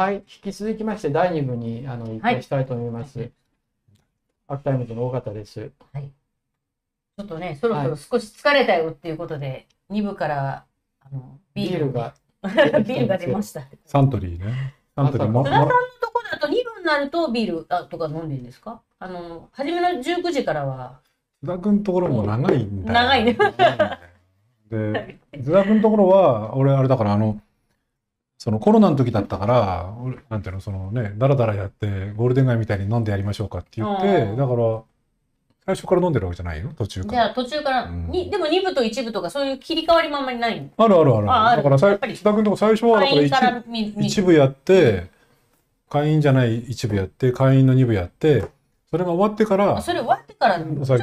[0.00, 3.30] はい、引き続きまして第2部にあの移行したいと思います。
[4.48, 5.72] アークタイムズの尾形です。
[5.92, 6.04] はい。
[7.18, 10.64] ちょっとね、そろそろ少し疲れたよっていうことで、2部から
[11.02, 12.14] あのビールビールが
[12.80, 13.60] ビールが出ました。
[13.84, 14.72] サントリーね。
[14.96, 18.80] サントリーも、津田さんのもとこだと2部になるとビールあとか飲んでるんですか？
[19.00, 21.00] あの、初めの19時からは。
[21.44, 22.94] 津田君のところも長いんだよ。
[22.94, 23.36] 長いね
[24.70, 27.38] で、津田君のところは、俺あれだから、あの、
[28.42, 34.36] そのコロナの時だったから、俺なんていうの、そのね、だらだらやって、ゴールデン街みたいに飲んでやりましょうかって言って、うん。
[34.38, 34.82] だから、
[35.66, 37.12] 最初から飲んでるわけじゃないよ、途中から。
[37.12, 38.06] じゃあ途中から、うん。
[38.10, 40.70] にでも2部と1部とかそういう切り替わりもあんまりないの？
[40.74, 41.30] あるあるある。
[41.30, 41.62] あある。
[41.62, 45.10] だからさ津田君のとこ最初は、だから会員から一見見一部やって、
[45.90, 48.46] 会員じゃない一部やって、会員の二部やって、
[48.90, 50.94] それが終わってからあ、それ終わってから、結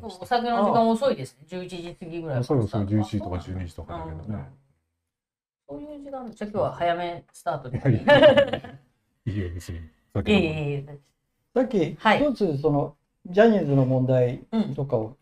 [0.00, 1.46] 構お酒の時間遅いですね。
[1.46, 4.48] 11時過ぎぐらいそうそう、11時時とか12時とかだけどね。
[5.68, 7.78] そういう時間、じゃあ今日は早めスタートで。
[7.78, 7.96] はいい
[9.26, 9.80] いいよ、別に。
[10.26, 10.98] えいえいえ
[11.54, 15.16] さっきはい一つそのジャニーズの問題うんとかを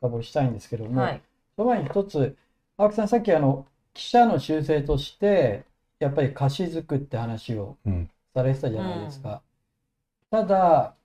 [0.00, 1.22] 深掘りしたいんですけども、はい。
[1.56, 2.36] その前に一つ
[2.76, 5.64] 青木さんさっきあの記者の習性として
[5.98, 9.42] やっぱり歌詞づくって話をうんされてたじゃないですか。
[10.30, 10.96] ただ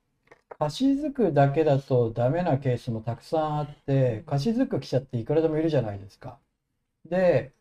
[0.60, 6.40] 歌詞づくだけだとダメなケースもたくさんあって歌詞づく記者っていくらでもいるじゃないですか。
[7.10, 7.54] で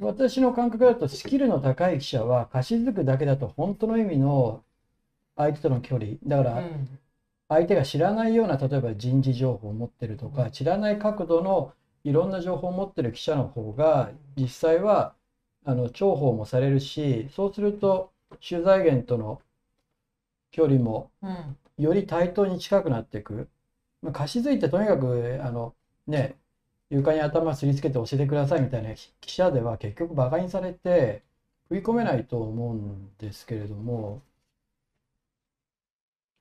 [0.00, 4.64] 私の感覚だとスキルの高い記者は歌詞づくだけだと本当の意味の
[5.36, 6.12] 相手との距離。
[6.24, 6.98] だからうん。
[7.48, 11.72] 相手が知らないような例えば人事情報を持ってるとか知らない角度の
[12.04, 15.14] いろんな情報を持ってる記者の方が実際は
[15.64, 19.40] あの重宝もされるしそうすると取材源との
[20.52, 21.56] 距離もうん。
[21.78, 23.48] より対等に近くなっていく。
[24.02, 25.74] まあ、貸し付いてとにかくあの
[26.06, 26.36] ね
[26.90, 28.90] 床に頭すりつけて教えてくださいみたいな
[29.20, 31.22] 記者では結局バカにされて
[31.68, 34.22] 食い込めないと思うんですけれども、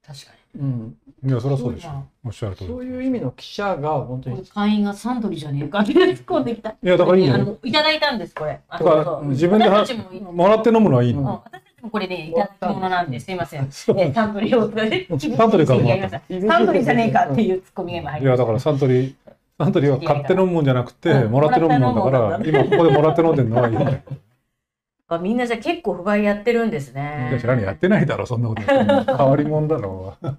[0.06, 2.08] 確かうん、いや、そりゃそうでしょま。
[2.26, 2.70] おっしゃる通り。
[2.70, 4.38] そういう意味の記者が本当に。
[4.38, 6.72] に会員がサントリーじゃねえかって突っ込んできた。
[6.72, 7.44] いや、だからいいのよ。
[7.44, 8.60] あのいただいたんです、これ。
[8.68, 11.44] あだから自分でももらって飲むのはいいうんの。
[11.46, 13.70] 私たちもこれね、いただき物なんで、すいません。
[13.98, 14.62] えサントリーを、
[15.38, 16.10] サントリーから
[16.50, 18.44] サントリーじゃねえかっていうツッコミが今入いや、りました。
[18.44, 19.16] だからサントリー、
[19.60, 27.40] サントリーは買って飲むもんじゃなくて、うんもらって飲むもんだから、今ここでもらって飲んでるのはいいんだみんなじゃあ結構不買やってるんですいねや、。
[27.40, 28.62] 知らにやってないだろ、そんなこと。
[28.62, 28.86] 変
[29.30, 30.38] わり者だろう。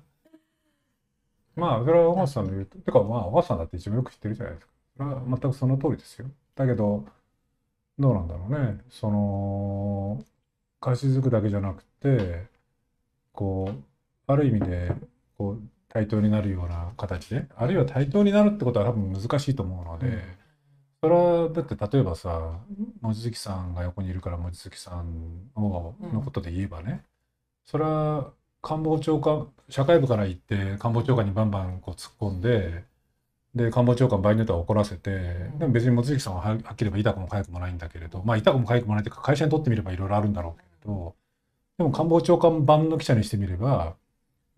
[1.56, 4.72] まあ、それは小川さんの言うと、てかまあ、小川さんだって一番よく知ってるじゃないですか。
[4.96, 6.26] それは全くその通りですよ。
[6.54, 7.04] だけど、
[7.98, 8.78] どうなんだろうね。
[8.88, 10.22] その、
[10.80, 12.44] 貸しづくだけじゃなくて、
[13.32, 13.82] こう、
[14.28, 14.92] ある意味で、
[15.36, 20.22] こう、対等になるような形で、あるいは対等になるってことは多分難しいと思うので、うん。
[21.02, 22.60] それはだって例えばさ、
[23.02, 27.02] 望月さんが横にいるから望月さんののことで言えばね、
[27.66, 32.84] それは官房長官、社会部から行って官房長官にバンバンこう突っ込んで、
[33.54, 35.10] で、官房長官場合によっては怒らせて、
[35.58, 41.16] でも別に望月さんはははっきり言えば痛くも痒くもないんだけれど、まあ痛くも痒くもないというか会社にとってみればいろいろあるんだろうけれど、
[41.78, 43.96] でも官房長官版の記者にしてみれば、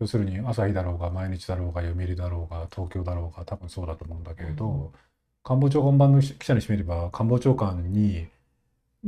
[0.03, 4.91] 要するに朝日だろうが毎日だろうが読売だろうが東京だろうが多分そうだと思うんだけれど、
[5.43, 8.27] 官房長官版の記者にしてみれば官房長官に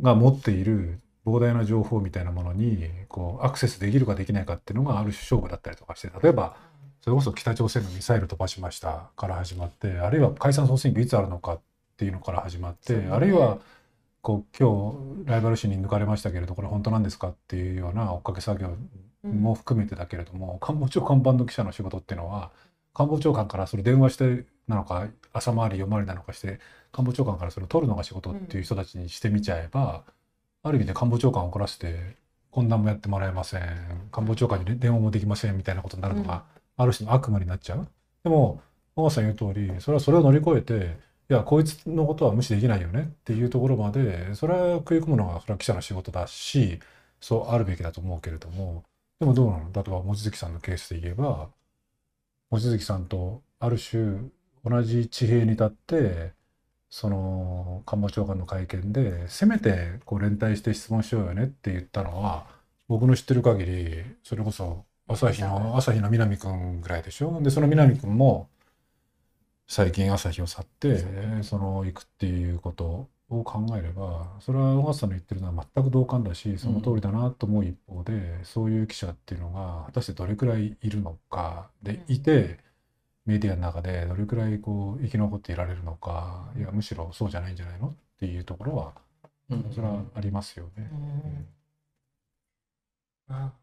[0.02, 6.56] が持っている膨大な情報みたいなものにこうアクセスできるかできないかっていうのがある種勝負だったりとかして例えば
[7.02, 11.60] それこそ北朝鮮のミサイル飛ばしましたから始まってあるいは解散総選挙いつあるのかっ
[11.98, 13.10] ていうのから始まって、ね。
[13.12, 13.58] あるいは
[14.22, 18.76] こう今日ライバル誌に抜かれましたけれどこれ本当なんですかっていうような追っかけ作業
[19.26, 22.52] も含めてだけれども、官房長官版の記者の仕事っていうのは
[22.94, 26.60] 官房長官からそれ電話してなのか朝回り夜回りなのかして
[26.92, 30.04] 官房長官からそれを取るのが仕事っていう人たちにしてみちゃえば、
[30.64, 32.16] ある意味で官房長官を怒らせて
[32.52, 33.62] 懇談もやってもらえません
[34.12, 36.44] 官房長官に電話もできませんみたいなことになるのが、
[36.78, 37.88] ある種の悪夢になっちゃう。
[38.24, 38.62] でも
[38.96, 40.98] 小川さん言う通りそれはそれを乗り越えて
[41.30, 46.80] いやこいつのことは無視できないよねっていうところまでそれは食い込むのがそれは記者の仕事だし
[47.20, 48.84] そうあるべきだと思うけれども
[49.20, 49.72] でもどうなの？
[49.74, 51.50] 例えば望月さんのケースで言えば
[52.52, 54.30] 望月さんとある種
[54.64, 56.34] 同じ地平に立って
[56.90, 62.46] その官房長官の会見でせめてこう連帯して質問しようよねって言ったのは
[62.88, 67.42] 僕の知ってる限りそれこそ朝日の朝日の南君ぐらいでしょ？
[67.42, 68.50] でその南くんも
[69.68, 71.04] 最近朝日を去って
[71.44, 82.60] その行くっていうことを考えればそれは小松さんの言ってるのは全く同感だしその通りだなと思う一方で、そういう記者っていうのが果たしてどれくらいいるのかでいて、
[83.26, 88.94] メディアの中でどれくらいこう生き残っていられるのかいやむしろそうじゃないんじゃないのっていうところは
[89.50, 89.72] うん。
[89.74, 90.92] それはありますよね。
[93.28, 93.54] まあ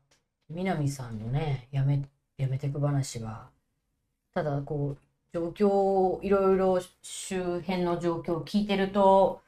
[0.49, 2.03] 南さんのねやめ
[2.37, 3.51] やめてく話は
[4.35, 9.41] ただこう状況いろいろ周辺の状況を聞いてると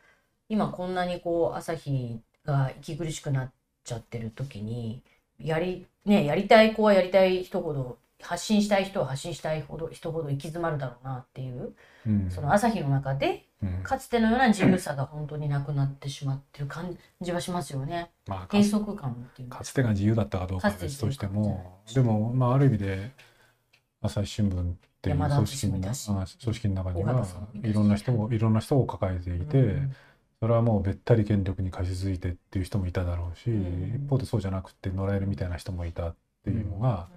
[0.48, 3.52] 今こんなにこう朝日が息苦しくなっ
[3.84, 5.02] ちゃってる時に
[5.38, 11.74] やりねやりたい子はやりたい人ほど発信したい人は発信したいほど人ほど行き詰まるだろうなっていう
[12.06, 12.30] うん。
[12.30, 13.82] その朝日の中でうん。
[13.82, 18.10] かつてのような自由さが本当になくなってしまってる感じはしますよね。
[18.26, 23.10] まあか閉塞感っていうのかつてが自由だったかどうかは別としてもでもまあある意味で
[24.00, 27.26] 朝日新聞っていう組織の組織の中には
[27.62, 29.94] いろんな人もいろんな人を抱えていて、うん。
[30.40, 34.02] それはもうべったり権力に貸し付いてっていう人もいただろうし、うん。
[34.06, 37.08] 一方でそうじゃなくて野良犬みたいな人もいたっていうのが、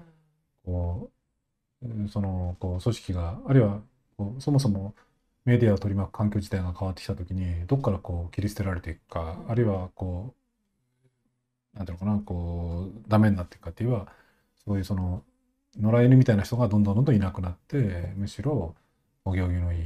[0.66, 1.10] こ
[1.82, 3.80] ううんそのこう組織があるいは
[4.18, 4.94] こうそもそも
[5.46, 9.52] メディアを取り巻く環境自体が変わってきた時にどっからこう切り捨てられていくか、うん。
[9.52, 10.34] あるいはこ
[11.76, 14.08] うなんていうのかなこうダメになっていくかっていうのは
[14.66, 15.24] そういうその
[15.80, 18.76] 野良犬みたいな人がどんどんどんどんいなくなってむしろ
[19.26, 19.80] お行儀のいい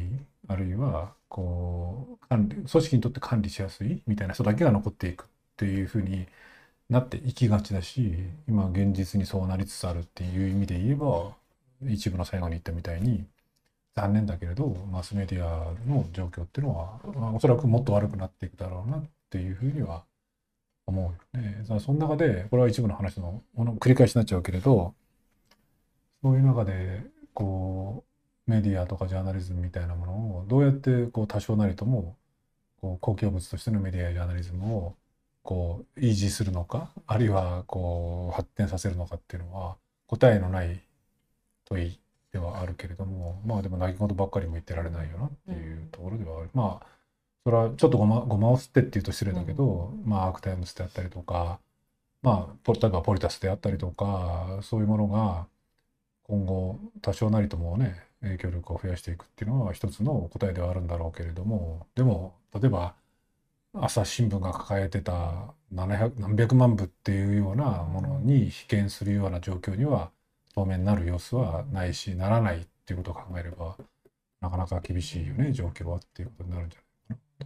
[0.47, 5.25] あるいはこう管理組織にとって管理しやすいみたいな人だけが残っていくっ
[5.57, 6.27] ていうふうに
[6.89, 8.15] なっていきがちだし
[8.47, 11.31] 今現実にそうなりつつあるっていう意味で言えば
[11.89, 13.25] 一部の最後に言ったみたいに
[13.95, 20.03] 残念だけれどマスメディアの状況っていうのは、まあおそらくもっと悪くなっていくだろうなっていうふうには
[20.85, 21.01] 思
[21.35, 21.63] うよね。
[21.79, 24.93] その中でこれは一部の話のもの繰り返しになっちゃうけれど
[26.23, 27.03] そういう中で
[27.33, 28.03] こ
[28.47, 32.17] うメディアとかジャーナリズムみたいなものをどうやってこう多少なりとも
[32.81, 34.95] こう公共物としてのメディアやジャーナリズムを
[35.43, 39.77] こう維持するのかあるいはこう発展させるのかっていうのは
[40.07, 40.81] 答えのない
[41.65, 41.99] 問い
[42.31, 46.87] ではあるけれどもまあでも泣き言ばっかりも言ってられないよなっていうところではある、まあ
[47.43, 51.59] それはちょっとこまごまとしてっていうと失礼だけど、まあアークタイムズであったりとか
[52.21, 55.47] まあポ例えばポリタスであったりとかそういうものが
[56.31, 62.93] 今後多少なりともね影響力を増やしていくっていうのは一つの答えではあるんだろうけれどもでも例えば
[63.73, 70.11] 朝日新聞が抱えてた700何百万部っていうようなものに比肩するような状況には
[70.55, 73.75] 当面なる様子はないしならないっていうことを考えれば
[74.39, 76.79] なかなか厳しいよね状況はっていうことになるんじゃ
[77.09, 77.45] ないか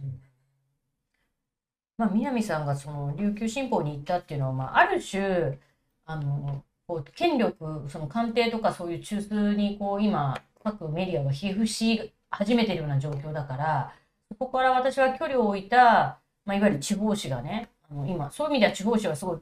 [1.98, 5.58] まあ、南さんがその琉球新報に行ったっていうのは、まあ、ある種
[6.04, 13.92] あのこう権力その官邸とかそういう中枢にこう今各メディアが皮膚し始めてるような状況だから
[14.28, 19.38] そこから私は距離を置いた、まあ、いわゆる地方紙がねあの今そういう意味では地方紙はすごい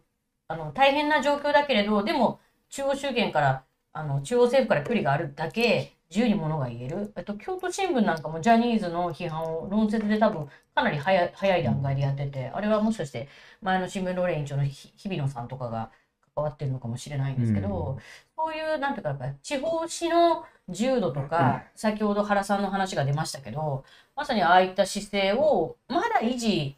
[0.49, 13.29] あの大変な状況だけれどでも中央集権からあの中央政府から距離があるだけ自由にものが言える、えっと、京都新聞なんかもジャニーズの批判を論説で多分かなり早い段階でやってて、あれはもしかして
[13.62, 15.90] 前の新聞労連委員長の日比野さんとかが
[16.35, 17.99] 関わってるのかもしれないんですけど、
[18.37, 23.85] そういうなんていうかやっぱり地方紙の自由度とか、先ほど原さんの話が出ましたけど
[24.17, 26.77] まさにああいった姿勢をまだ維持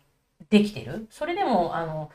[0.50, 1.06] できてる。
[1.11, 2.11] それでもあの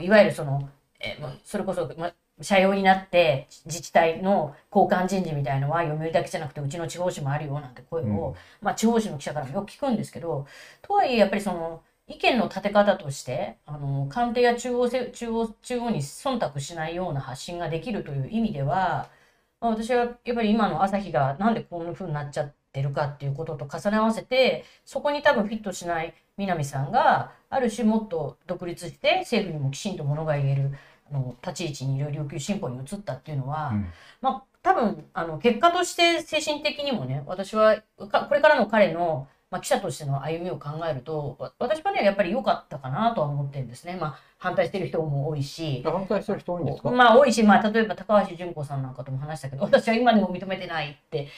[0.00, 0.68] いわゆるその、
[1.00, 10.46] えそれこそ、まあ社用になって自治体の交換人事みたいのは読売だけじゃなくてうちの地方紙もあるよなんて声を、まあ、地方紙の記者からもよく聞くんですけど
[10.80, 19.08] とはいえやっぱりその意見の立て方としてあの官邸や中央せ中央中央に忖度しないような発信ができるという意味では、
[19.60, 30.72] まあ、私はやっぱり今の朝日がなんでこんな風になっちゃってるかっていうことと重ね合わせてそこに多分フィットしない南さんがある種もっと独立して政府にもきちんとものが言える
[31.10, 33.86] あの立ち位置にいる琉球新報に移ったっていうのは、うん。
[34.20, 43.98] まあ多分あの結果として精神的にもね私はかこれからの彼の、まあ、記者としての歩みを考えるとわ私はねやっぱり良かったかなとは思ってるんですね。
[44.00, 46.90] まあ、反対してる人も多いし反対してる人多いんですか？
[46.90, 51.28] まあ多いし、まあ、例えば高橋純子さんなんかとも話したけど私は今でも認めてないって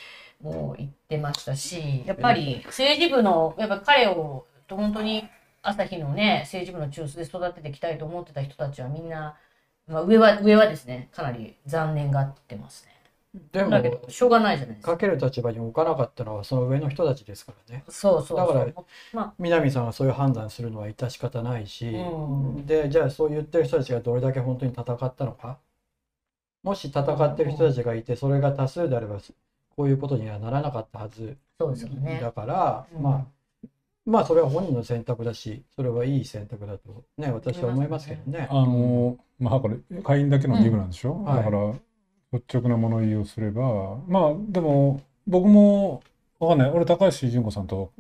[0.41, 5.29] もう言ってましたしやっぱり政治部のやっぱ彼を本当に
[5.63, 9.35] 朝日のね政治部の中枢で育てていきたいと思ってた人たちはみんな、
[9.89, 12.93] まあ、上は上はですねかなり残念がってますね。
[13.53, 14.93] でもだけどしょうがないじゃないですか。
[14.93, 14.99] か。
[14.99, 17.85] ける立場に置かなかったのはその上の人たちですからね。
[17.89, 18.37] そうそうそう。
[18.39, 22.67] だからま南さんがそういう判断するのは致し方ないし、うん。
[22.67, 25.59] でじゃあそう言ってる人たちがどれだけ本当に戦ったのか。
[26.63, 29.19] もし戦ってる人たちがいてそれが多数であれば
[29.77, 32.21] こういうことにはならなかったはずあ、そうですよね。
[32.23, 33.03] だから、うん。
[33.03, 33.27] まあ
[34.07, 38.47] まあそれは本人の選択だしそれはいい選択だとね私は思いますけどね。
[38.51, 41.25] あのまあこれ会員だけの義務なんでしょ、ん。
[41.25, 41.37] はい。
[41.39, 41.75] だから
[42.35, 46.03] 率直な物言いをすればまあでも僕も
[46.39, 46.71] わかんない。
[46.71, 47.93] 俺高橋純子さんと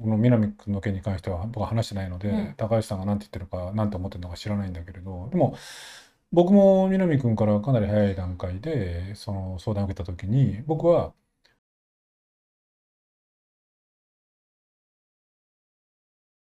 [0.00, 2.54] この南君の件に関しては僕は話してないので、うん。
[2.56, 5.56] 高橋さんが何て言ってるか何て思ってるのか知らないんだけれどでも
[6.32, 11.12] 僕も南君からかなり早い段階でその相談を受けた時に僕は